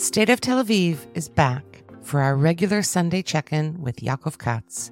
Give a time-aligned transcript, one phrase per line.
[0.00, 4.90] State of Tel Aviv is back for our regular Sunday check in with Yaakov Katz,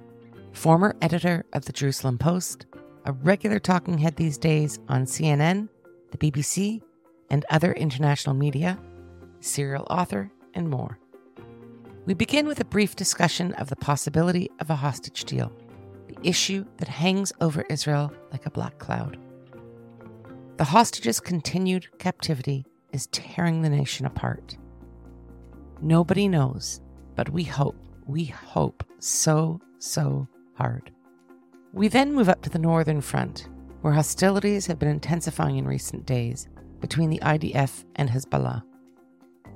[0.52, 2.66] former editor of the Jerusalem Post,
[3.06, 5.70] a regular talking head these days on CNN,
[6.10, 6.82] the BBC,
[7.30, 8.78] and other international media,
[9.40, 10.98] serial author, and more.
[12.04, 15.50] We begin with a brief discussion of the possibility of a hostage deal,
[16.08, 19.16] the issue that hangs over Israel like a black cloud.
[20.58, 24.58] The hostages' continued captivity is tearing the nation apart.
[25.80, 26.80] Nobody knows,
[27.14, 30.90] but we hope, we hope so, so hard.
[31.72, 33.48] We then move up to the northern front,
[33.82, 36.48] where hostilities have been intensifying in recent days
[36.80, 38.62] between the IDF and Hezbollah.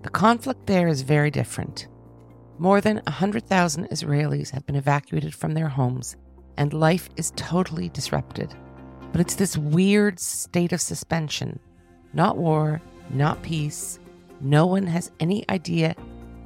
[0.03, 1.89] The conflict there is very different.
[2.59, 6.17] More than 100,000 Israelis have been evacuated from their homes,
[6.57, 8.55] and life is totally disrupted.
[9.11, 11.59] But it's this weird state of suspension
[12.15, 13.99] not war, not peace.
[14.41, 15.95] No one has any idea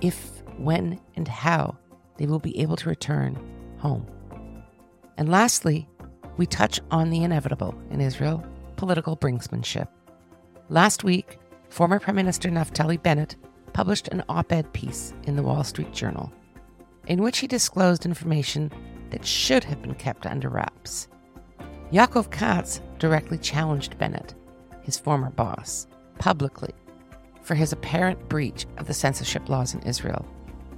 [0.00, 1.76] if, when, and how
[2.16, 3.38] they will be able to return
[3.78, 4.06] home.
[5.16, 5.88] And lastly,
[6.36, 8.44] we touch on the inevitable in Israel
[8.76, 9.88] political brinksmanship.
[10.68, 11.38] Last week,
[11.70, 13.36] former Prime Minister Naftali Bennett
[13.72, 16.32] published an op ed piece in the Wall Street Journal
[17.06, 18.70] in which he disclosed information
[19.10, 21.08] that should have been kept under wraps.
[21.92, 24.34] Yaakov Katz directly challenged Bennett,
[24.82, 25.86] his former boss,
[26.18, 26.74] publicly
[27.46, 30.26] for his apparent breach of the censorship laws in Israel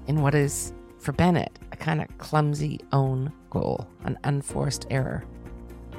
[0.06, 5.24] in what is, for Bennett, a kind of clumsy own goal, an unforced error.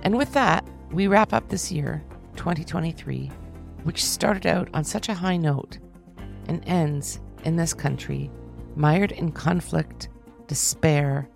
[0.03, 2.03] And with that, we wrap up this year,
[2.35, 3.31] 2023,
[3.83, 5.79] which started out on such a high note
[6.47, 8.29] and ends in this country
[8.75, 10.09] mired in conflict,
[10.45, 11.27] despair,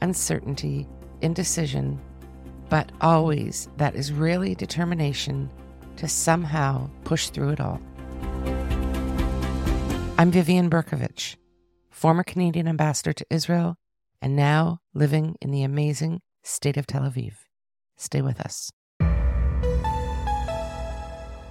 [0.00, 0.88] uncertainty,
[1.20, 2.00] indecision,
[2.70, 5.50] but always that Israeli determination
[5.96, 7.78] to somehow push through it all.
[10.20, 11.36] I'm Vivian Bercovici,
[11.88, 13.78] former Canadian ambassador to Israel
[14.20, 17.32] and now living in the amazing state of Tel Aviv.
[17.96, 18.70] Stay with us.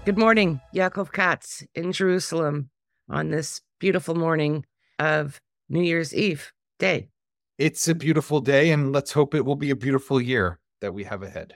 [0.06, 2.70] Good morning, Yaakov Katz in Jerusalem
[3.10, 4.68] on this beautiful morning
[5.00, 7.10] of New Year's Eve day.
[7.58, 11.06] It's a beautiful day, and let's hope it will be a beautiful year that we
[11.06, 11.56] have ahead.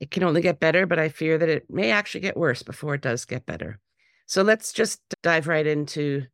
[0.00, 2.96] It can only get better, but I fear that it may actually get worse before
[2.96, 3.78] it does get better.
[4.26, 6.26] So let's just dive right into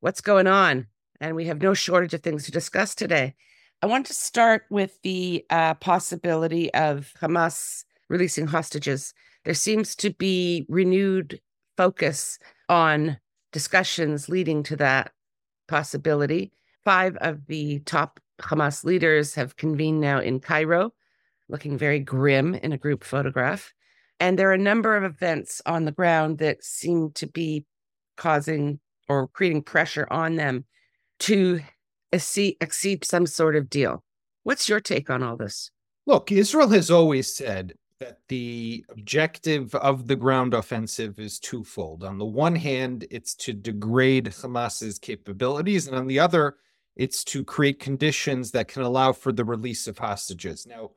[0.00, 0.86] what's going on.
[1.20, 3.34] And we have no shortage of things to discuss today.
[3.82, 9.14] I want to start with the uh, possibility of Hamas releasing hostages.
[9.44, 11.40] There seems to be renewed
[11.76, 13.18] focus on
[13.52, 15.12] discussions leading to that
[15.68, 16.52] possibility.
[16.84, 20.92] Five of the top Hamas leaders have convened now in Cairo,
[21.48, 23.72] looking very grim in a group photograph.
[24.18, 27.64] And there are a number of events on the ground that seem to be
[28.16, 30.64] causing or creating pressure on them
[31.18, 31.60] to
[32.12, 34.04] accede some sort of deal.
[34.44, 35.72] What's your take on all this?
[36.06, 42.04] Look, Israel has always said that the objective of the ground offensive is twofold.
[42.04, 46.56] On the one hand, it's to degrade Hamas's capabilities, and on the other,
[46.94, 50.66] it's to create conditions that can allow for the release of hostages.
[50.66, 50.92] Now,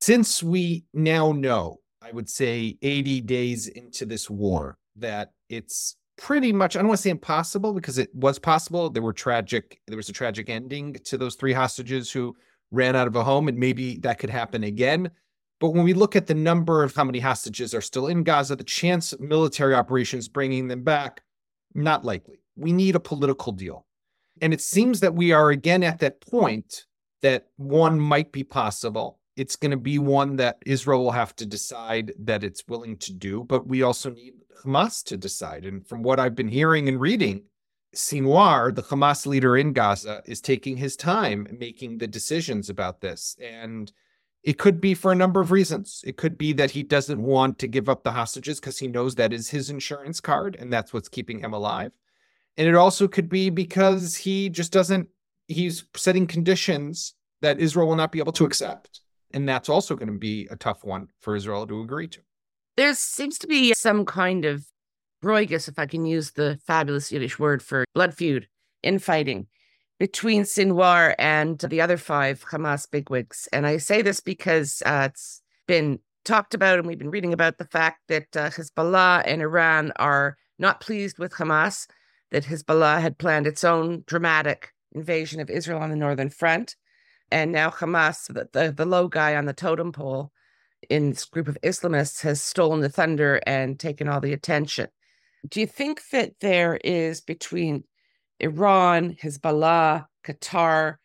[0.00, 6.52] since we now know, I would say 80 days into this war, that it's pretty
[6.52, 8.90] much, I don't want to say impossible because it was possible.
[8.90, 12.36] There were tragic, there was a tragic ending to those three hostages who
[12.70, 15.10] ran out of a home, and maybe that could happen again.
[15.60, 18.56] But when we look at the number of how many hostages are still in Gaza,
[18.56, 21.22] the chance of military operations bringing them back,
[21.74, 22.40] not likely.
[22.56, 23.86] We need a political deal.
[24.42, 26.84] And it seems that we are again at that point
[27.22, 29.18] that one might be possible.
[29.36, 33.12] It's going to be one that Israel will have to decide that it's willing to
[33.12, 34.34] do, but we also need
[34.64, 35.64] Hamas to decide.
[35.64, 37.44] And from what I've been hearing and reading,
[37.94, 43.36] Sinwar, the Hamas leader in Gaza, is taking his time making the decisions about this.
[43.42, 43.90] And
[44.42, 46.02] it could be for a number of reasons.
[46.06, 49.14] It could be that he doesn't want to give up the hostages because he knows
[49.14, 51.92] that is his insurance card and that's what's keeping him alive.
[52.56, 55.08] And it also could be because he just doesn't,
[55.48, 59.00] he's setting conditions that Israel will not be able to accept.
[59.32, 62.20] And that's also going to be a tough one for Israel to agree to.
[62.76, 64.66] There seems to be some kind of
[65.24, 68.48] broigus, if I can use the fabulous Yiddish word for blood feud,
[68.82, 69.46] infighting
[69.98, 73.48] between Sinwar and the other five Hamas bigwigs.
[73.50, 77.56] And I say this because uh, it's been talked about and we've been reading about
[77.56, 81.86] the fact that uh, Hezbollah and Iran are not pleased with Hamas,
[82.30, 86.76] that Hezbollah had planned its own dramatic invasion of Israel on the northern front.
[87.30, 90.30] And now Hamas, the, the, the low guy on the totem pole,
[90.90, 94.88] in this group of Islamists has stolen the thunder and taken all the attention.
[95.48, 97.84] Do you think that there is between
[98.40, 100.96] Iran, Hezbollah, Qatar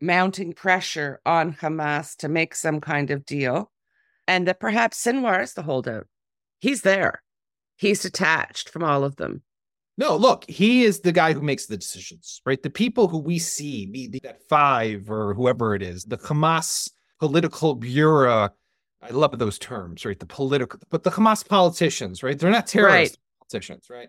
[0.00, 3.70] mounting pressure on Hamas to make some kind of deal,
[4.26, 6.06] and that perhaps Sinwar is the holdout.
[6.60, 7.22] He's there.
[7.76, 9.42] He's detached from all of them.
[9.98, 12.62] No, look, he is the guy who makes the decisions, right?
[12.62, 16.90] The people who we see, the, the, that five or whoever it is, the Hamas
[17.20, 18.50] political bureau.
[19.02, 20.18] I love those terms, right?
[20.18, 22.38] The political, but the Hamas politicians, right?
[22.38, 23.18] They're not terrorist right.
[23.40, 24.08] politicians, right?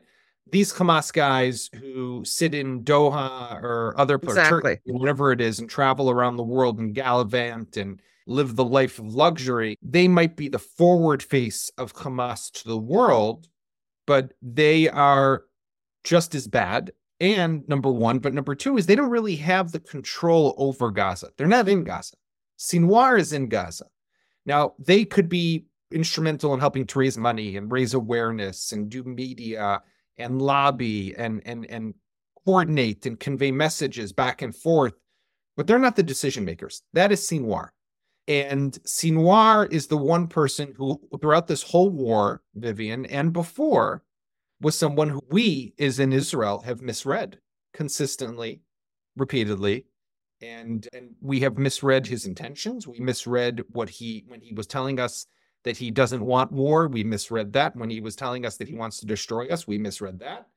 [0.52, 4.80] These Hamas guys who sit in Doha or other exactly.
[4.86, 9.00] or whatever it is, and travel around the world and gallivant and live the life
[9.00, 13.48] of luxury, they might be the forward face of Hamas to the world,
[14.06, 15.46] but they are
[16.04, 16.92] just as bad.
[17.20, 21.30] And number one, but number two is they don't really have the control over Gaza.
[21.38, 22.16] They're not in Gaza.
[22.60, 23.86] Sinwar is in Gaza.
[24.46, 29.04] Now, they could be instrumental in helping to raise money and raise awareness and do
[29.04, 29.82] media
[30.18, 31.94] and lobby and and and
[32.46, 34.94] coordinate and convey messages back and forth,
[35.56, 36.84] but they're not the decision makers.
[36.94, 37.70] That is Sinwar.
[38.28, 44.04] And Sinwar is the one person who, throughout this whole war, Vivian, and before,
[44.62, 47.40] was someone who we, as in Israel, have misread
[47.74, 48.62] consistently,
[49.18, 49.86] repeatedly.
[50.44, 52.88] And, and we have misread his intentions.
[52.88, 55.26] We misread what he, when he was telling us
[55.64, 57.76] that he doesn't want war, we misread that.
[57.76, 60.48] When he was telling us that he wants to destroy us, we misread that.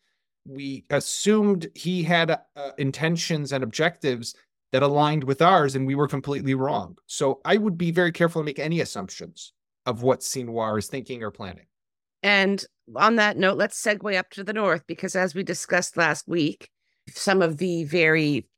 [0.44, 4.34] We assumed he had uh, intentions and objectives
[4.72, 6.98] that aligned with ours, and we were completely wrong.
[7.06, 9.52] So I would be very careful to make any assumptions
[9.86, 11.66] of what Sinwar is thinking or planning.
[12.22, 12.64] And
[12.96, 16.70] on that note, let's segue up to the north because, as we discussed last week,
[17.12, 18.48] some of the very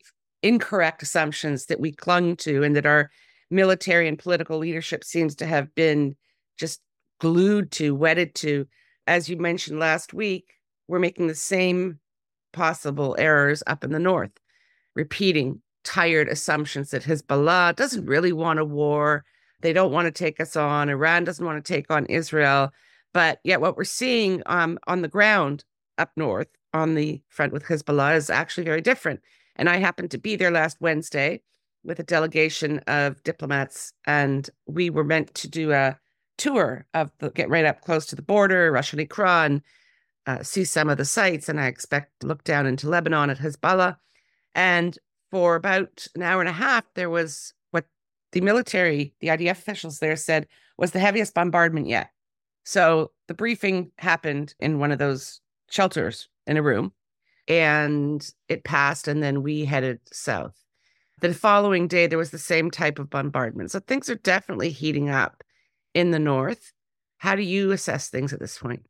[0.42, 3.10] incorrect assumptions that we clung to and that our
[3.50, 6.16] military and political leadership seems to have been
[6.58, 6.80] just
[7.20, 8.66] glued to, wedded to,
[9.06, 10.54] as you mentioned last week,
[10.86, 11.98] we're making the same
[12.52, 14.32] possible errors up in the north,
[14.94, 19.24] repeating tired assumptions that Hezbollah doesn't really want a war.
[19.60, 20.88] They don't want to take us on.
[20.88, 22.70] Iran doesn't want to take on Israel.
[23.14, 25.64] But yet, what we're seeing um, on the ground
[25.96, 29.20] up north on the front with Hezbollah is actually very different.
[29.58, 31.42] And I happened to be there last Wednesday
[31.84, 35.98] with a delegation of diplomats, and we were meant to do a
[36.36, 39.62] tour of the get right up close to the border, Rosh HaNikra, and
[40.26, 41.48] uh, see some of the sites.
[41.48, 43.96] And I expect to look down into Lebanon at Hezbollah.
[44.54, 44.96] And
[45.30, 47.86] for about an hour and a half, there was what
[48.32, 50.46] the military, the IDF officials there said
[50.76, 52.10] was the heaviest bombardment yet.
[52.64, 55.40] So the briefing happened in one of those
[55.70, 56.92] shelters in a room
[57.48, 59.08] and it passed.
[59.08, 60.54] And then we headed south.
[61.20, 63.72] The following day, there was the same type of bombardment.
[63.72, 65.42] So things are definitely heating up
[65.94, 66.72] in the north.
[67.16, 68.84] How do you assess things at this point?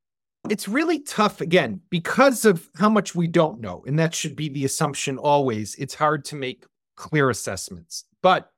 [0.50, 3.82] It's really tough, again, because of how much we don't know.
[3.86, 5.74] And that should be the assumption always.
[5.76, 6.64] It's hard to make
[6.96, 8.04] clear assessments.
[8.22, 8.50] But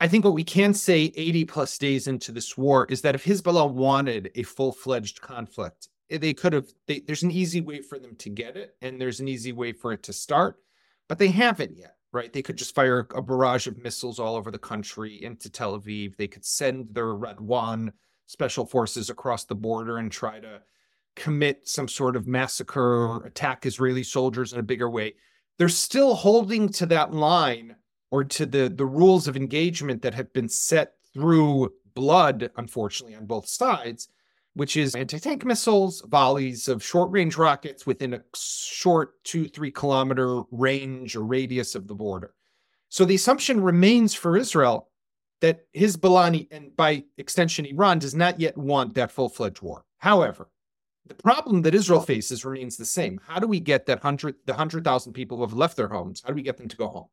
[0.00, 3.24] I think what we can say 80 plus days into this war is that if
[3.24, 7.80] Hezbollah wanted a full fledged conflict, Eh, they could have, they, there's an easy way
[7.80, 10.56] for them to get it, and there's an easy way for it to start,
[11.08, 12.32] but they haven't yet, right?
[12.32, 16.16] They could just fire a barrage of missiles all over the country into Tel Aviv.
[16.16, 17.92] They could send their Radwan
[18.26, 20.60] special forces across the border and try to
[21.16, 25.14] commit some sort of massacre or attack Israeli soldiers in a bigger way.
[25.58, 27.76] They're still holding to that line
[28.10, 33.26] or to the the rules of engagement that have been set through blood, unfortunately, on
[33.26, 34.08] both sides,
[34.54, 41.16] which is anti-tank missiles, volleys of short-range rockets within a short two, three kilometer range
[41.16, 42.34] or radius of the border.
[42.88, 44.88] So the assumption remains for Israel
[45.40, 49.84] that Hezbollah and by extension Iran does not yet want that full-fledged war.
[49.98, 50.50] However,
[51.06, 53.20] the problem that Israel faces remains the same.
[53.26, 56.22] How do we get that hundred the hundred thousand people who have left their homes?
[56.22, 57.08] How do we get them to go home?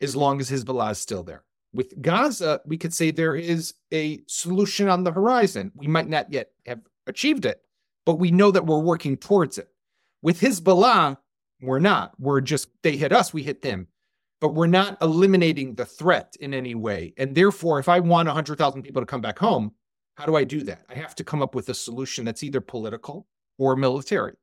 [0.00, 1.44] as long as Hezbollah is still there.
[1.72, 5.70] With Gaza, we could say there is a solution on the horizon.
[5.74, 7.60] We might not yet have achieved it,
[8.06, 9.68] but we know that we're working towards it.
[10.22, 11.18] With Hezbollah,
[11.60, 12.14] we're not.
[12.18, 13.88] We're just, they hit us, we hit them.
[14.40, 17.12] But we're not eliminating the threat in any way.
[17.18, 19.72] And therefore, if I want 100,000 people to come back home,
[20.14, 20.84] how do I do that?
[20.88, 23.26] I have to come up with a solution that's either political
[23.58, 24.34] or military.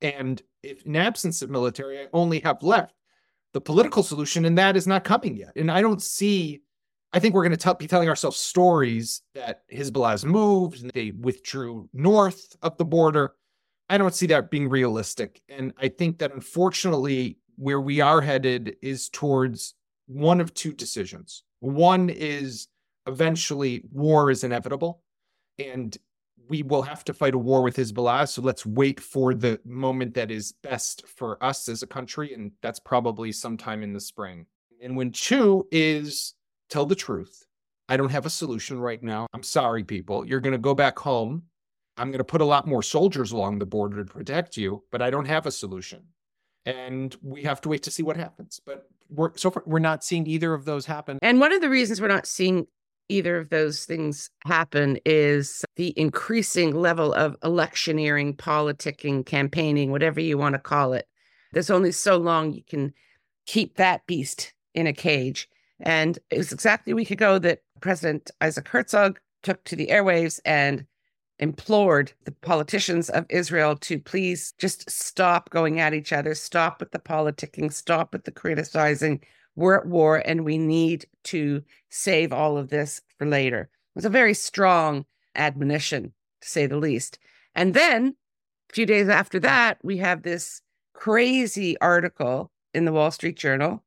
[0.00, 2.94] And if in absence of military, I only have left
[3.52, 5.56] the political solution, and that is not coming yet.
[5.56, 6.60] And I don't see.
[7.12, 11.12] I think we're going to be telling ourselves stories that Hezbollah has moved and they
[11.12, 13.34] withdrew north of the border.
[13.88, 15.40] I don't see that being realistic.
[15.48, 19.74] And I think that unfortunately, where we are headed is towards
[20.06, 21.44] one of two decisions.
[21.60, 22.68] One is
[23.06, 25.02] eventually war is inevitable.
[25.58, 25.96] And
[26.48, 28.28] we will have to fight a war with Hezbollah.
[28.28, 32.34] So let's wait for the moment that is best for us as a country.
[32.34, 34.46] And that's probably sometime in the spring.
[34.82, 36.34] And when two is
[36.68, 37.44] tell the truth.
[37.88, 39.26] I don't have a solution right now.
[39.32, 40.26] I'm sorry, people.
[40.26, 41.44] You're going to go back home.
[41.96, 45.02] I'm going to put a lot more soldiers along the border to protect you, but
[45.02, 46.04] I don't have a solution.
[46.66, 48.60] And we have to wait to see what happens.
[48.64, 51.18] But we're so far, we're not seeing either of those happen.
[51.22, 52.66] And one of the reasons we're not seeing
[53.08, 60.36] either of those things happen is the increasing level of electioneering, politicking, campaigning, whatever you
[60.36, 61.08] want to call it.
[61.52, 62.92] There's only so long you can
[63.46, 65.48] keep that beast in a cage.
[65.80, 70.40] And it was exactly a week ago that President Isaac Herzog took to the airwaves
[70.44, 70.86] and
[71.38, 76.90] implored the politicians of Israel to please just stop going at each other, stop with
[76.90, 79.20] the politicking, stop with the criticizing.
[79.54, 83.62] We're at war and we need to save all of this for later.
[83.62, 85.04] It was a very strong
[85.36, 87.18] admonition, to say the least.
[87.54, 88.16] And then
[88.70, 90.60] a few days after that, we have this
[90.92, 93.84] crazy article in the Wall Street Journal.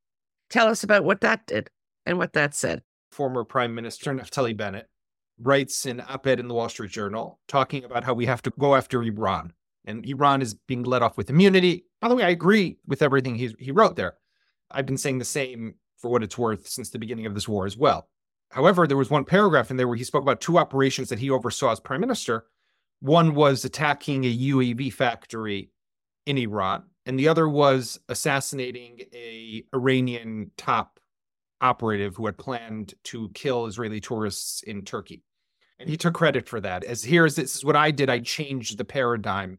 [0.50, 1.70] Tell us about what that did
[2.06, 2.84] and what that said.
[3.12, 4.88] Former Prime Minister Naftali Bennett
[5.40, 8.54] writes an op ed in the Wall Street Journal talking about how we have to
[8.60, 9.54] go after Iran.
[9.86, 11.86] And Iran is being let off with immunity.
[12.00, 14.16] By the way, I agree with everything he, he wrote there.
[14.70, 17.66] I've been saying the same for what it's worth since the beginning of this war
[17.66, 18.08] as well.
[18.50, 21.30] However, there was one paragraph in there where he spoke about two operations that he
[21.30, 22.46] oversaw as prime minister.
[23.00, 25.72] One was attacking a UAV factory
[26.26, 31.00] in Iran, and the other was assassinating a Iranian top
[31.62, 35.24] operative who had planned to kill Israeli tourists in Turkey.
[35.80, 36.84] And he took credit for that.
[36.84, 38.10] As here's this is what I did.
[38.10, 39.58] I changed the paradigm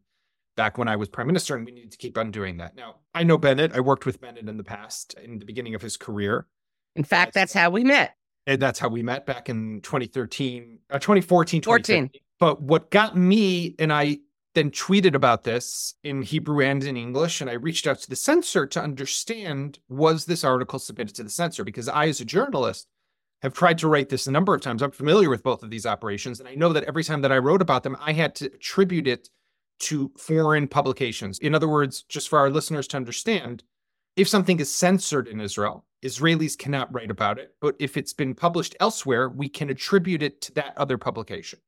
[0.56, 2.76] back when I was prime minister, and we need to keep on doing that.
[2.76, 3.72] Now, I know Bennett.
[3.74, 6.46] I worked with Bennett in the past, in the beginning of his career.
[6.94, 8.14] In fact, that's, that's how we met.
[8.46, 12.10] And that's how we met back in 2013, uh, 2014, 14.
[12.38, 14.18] But what got me, and I
[14.54, 18.16] then tweeted about this in Hebrew and in English, and I reached out to the
[18.16, 21.64] censor to understand was this article submitted to the censor?
[21.64, 22.86] Because I, as a journalist,
[23.42, 24.82] have tried to write this a number of times.
[24.82, 27.38] I'm familiar with both of these operations, and I know that every time that I
[27.38, 29.30] wrote about them, I had to attribute it
[29.80, 31.38] to foreign publications.
[31.40, 33.64] In other words, just for our listeners to understand,
[34.16, 37.54] if something is censored in Israel, Israelis cannot write about it.
[37.60, 41.58] But if it's been published elsewhere, we can attribute it to that other publication.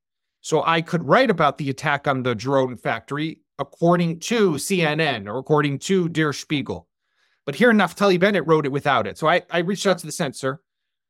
[0.45, 5.39] So I could write about the attack on the drone factory according to CNN or
[5.39, 6.87] according to Der Spiegel.
[7.47, 9.17] But here Naftali Bennett wrote it without it.
[9.17, 10.61] So I, I reached out to the censor,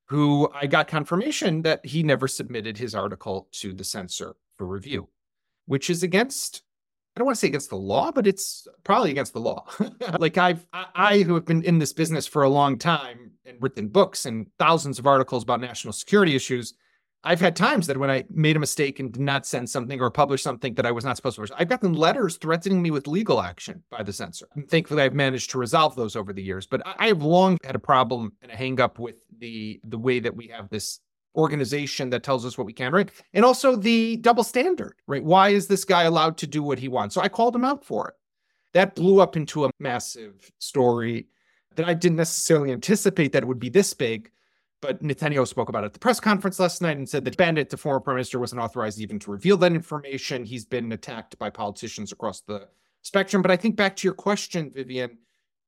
[0.07, 5.09] who I got confirmation that he never submitted his article to the censor for review,
[5.67, 6.63] which is against
[7.17, 9.67] I don't want to say against the law, but it's probably against the law.
[10.21, 13.61] like I've I, I who have been in this business for a long time and
[13.61, 16.75] written books and thousands of articles about national security issues.
[17.25, 20.11] I've had times that when I made a mistake and did not send something or
[20.11, 23.07] publish something that I was not supposed to publish, I've gotten letters threatening me with
[23.07, 24.47] legal action by the censor.
[24.55, 26.67] And thankfully, I've managed to resolve those over the years.
[26.67, 30.21] But I have long had a problem and a hang up with the the way
[30.21, 31.01] that we have this
[31.37, 35.25] organization that tells us what we can, write, And also the double standard, right?
[35.25, 37.15] Why is this guy allowed to do what he wants?
[37.15, 38.15] So I called him out for it.
[38.73, 41.27] That blew up into a massive story
[41.77, 44.31] that I didn't necessarily anticipate that it would be this big.
[44.85, 47.71] But Netanyahu spoke about it at the press conference last night and said that Bennett,
[47.71, 50.45] the former prime minister, wasn't authorized even to reveal that information.
[50.45, 52.69] He's been attacked by politicians across the
[53.01, 53.41] spectrum.
[53.41, 55.17] But I think back to your question, Vivian,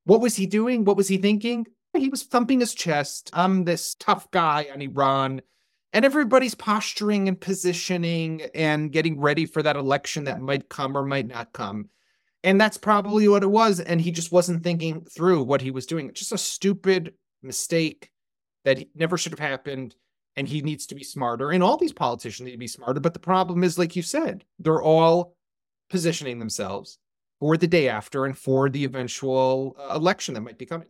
[0.03, 0.85] what was he doing?
[0.85, 1.65] What was he thinking?
[1.97, 3.31] He was thumping his chest.
[3.33, 5.41] I'm this tough guy on Iran
[5.93, 11.03] and everybody's posturing and positioning and getting ready for that election that might come or
[11.03, 11.89] might not come.
[12.43, 13.79] And that's probably what it was.
[13.79, 16.13] And he just wasn't thinking through what he was doing.
[16.13, 18.11] Just a stupid mistake
[18.67, 19.95] that never should have happened.
[20.35, 21.49] And he needs to be smarter.
[21.49, 22.99] And all these politicians need to be smarter.
[22.99, 25.35] But the problem is, like you said, they're all
[25.89, 26.99] positioning themselves
[27.39, 30.89] for the day after and for the eventual uh, election that might be coming.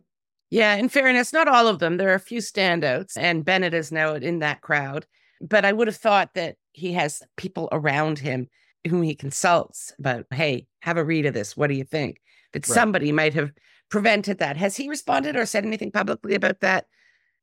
[0.50, 1.96] Yeah, in fairness, not all of them.
[1.96, 5.06] There are a few standouts, and Bennett is now in that crowd.
[5.40, 8.48] But I would have thought that he has people around him
[8.86, 11.56] whom he consults about, hey, have a read of this.
[11.56, 12.20] What do you think?
[12.52, 12.74] That right.
[12.74, 13.52] somebody might have
[13.90, 14.56] prevented that.
[14.56, 16.86] Has he responded or said anything publicly about that?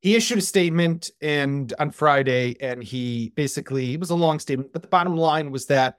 [0.00, 4.72] He issued a statement and on Friday, and he basically it was a long statement,
[4.72, 5.98] but the bottom line was that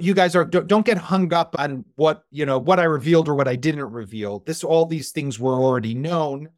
[0.00, 3.28] you guys are don't, don't get hung up on what you know what I revealed
[3.28, 4.40] or what I didn't reveal.
[4.46, 6.48] This all these things were already known,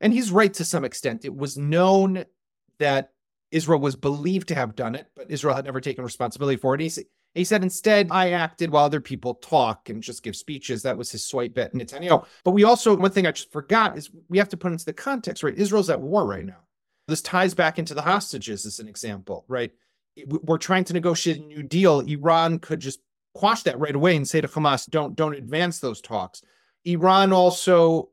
[0.00, 1.24] and he's right to some extent.
[1.24, 2.24] It was known
[2.78, 3.12] that
[3.50, 6.80] Israel was believed to have done it, but Israel had never taken responsibility for it.
[6.80, 6.90] He,
[7.36, 10.82] he said instead, I acted while other people talk and just give speeches.
[10.82, 12.24] That was his swipe at Netanyahu.
[12.44, 14.92] But we also one thing I just forgot is we have to put into the
[14.92, 15.56] context, right?
[15.56, 16.60] Israel's at war right now.
[17.08, 19.72] This ties back into the hostages as an example, right?
[20.26, 23.00] we're trying to negotiate a new deal, Iran could just
[23.34, 26.42] quash that right away and say to Hamas, "Don't don't advance those talks."
[26.84, 28.10] Iran also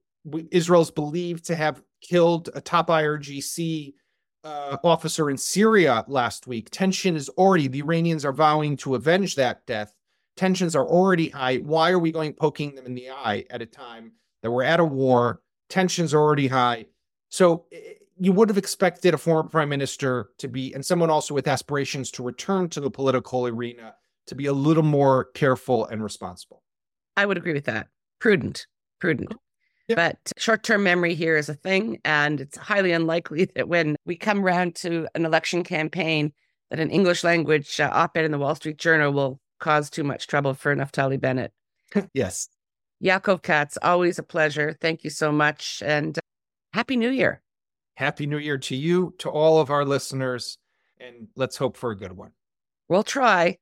[0.52, 3.94] Israel's believed to have killed a top IRGC
[4.44, 6.70] uh, officer in Syria last week.
[6.72, 9.94] Tension is already the Iranians are vowing to avenge that death.
[10.36, 11.58] Tensions are already high.
[11.58, 14.80] Why are we going poking them in the eye at a time that we're at
[14.80, 15.42] a war?
[15.70, 16.86] Tensions are already high.
[17.30, 21.34] So eh, you would have expected a former prime minister to be, and someone also
[21.34, 23.96] with aspirations to return to the political arena,
[24.28, 26.64] to be a little more careful and responsible.
[27.18, 27.88] I would agree with that.
[28.20, 28.68] Prudent,
[29.00, 29.34] prudent.
[29.88, 29.96] Yeah.
[29.96, 32.00] But short term memory here is a thing.
[32.06, 36.34] And it's highly unlikely that when we come around to an election campaign,
[36.70, 40.04] that an English language uh, op ed in the Wall Street Journal will cause too
[40.04, 41.52] much trouble for Naftali Bennett.
[42.14, 42.50] yes.
[43.04, 44.76] Yaakov Katz, always a pleasure.
[44.80, 45.84] Thank you so much.
[45.86, 46.22] And uh,
[46.74, 47.42] Happy New Year.
[47.96, 50.58] Happy New Year to you, to all of our listeners.
[51.00, 52.32] And let's hope for a good one.
[52.88, 53.58] We'll try.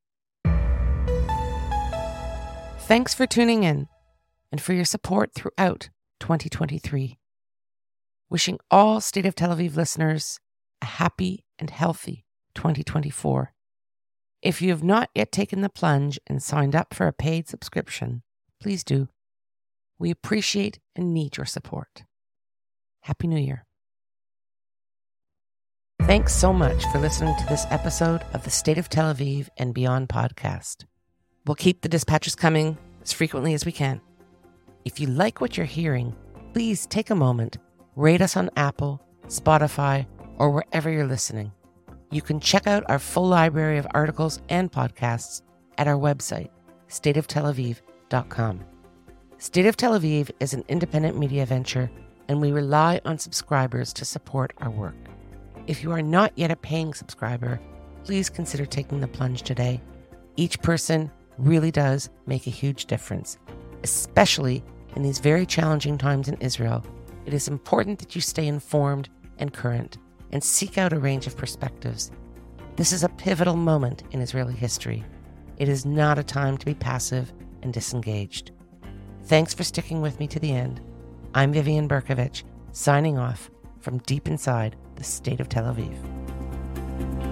[2.82, 3.88] Thanks for tuning in
[4.51, 5.90] and for your support throughout
[6.22, 7.18] 2023.
[8.30, 10.40] Wishing all State of Tel Aviv listeners
[10.82, 12.25] a happy and healthy
[12.56, 13.54] 2024.
[14.42, 18.24] If you have not yet taken the plunge and signed up for a paid subscription,
[18.62, 19.10] please do.
[20.00, 22.04] We appreciate and need your support.
[23.01, 23.66] Happy New Year.
[26.04, 29.74] Thanks so much for listening to this episode of the State of Tel Aviv and
[29.74, 30.86] Beyond podcast.
[31.46, 34.01] We'll keep the dispatches coming as frequently as we can.
[34.83, 36.15] If you like what you're hearing,
[36.53, 37.59] please take a moment,
[37.95, 40.07] rate us on Apple, Spotify,
[40.38, 41.51] or wherever you're listening.
[42.09, 45.43] You can check out our full library of articles and podcasts
[45.77, 46.50] at our website,
[46.89, 48.65] stateoftelaviv.com.
[49.38, 51.89] State of Tel Aviv is an independent media venture,
[52.27, 54.95] and we rely on subscribers to support our work.
[55.67, 57.61] If you are not yet a paying subscriber,
[58.03, 59.79] please consider taking the plunge today.
[60.38, 63.38] Each person really does make a huge difference
[63.83, 64.63] especially
[64.96, 66.85] in these very challenging times in Israel,
[67.25, 69.98] it is important that you stay informed and current
[70.31, 72.11] and seek out a range of perspectives.
[72.75, 75.03] This is a pivotal moment in Israeli history.
[75.57, 78.51] It is not a time to be passive and disengaged.
[79.25, 80.81] Thanks for sticking with me to the end.
[81.35, 87.30] I'm Vivian Bercovici, signing off from deep inside the state of Tel Aviv.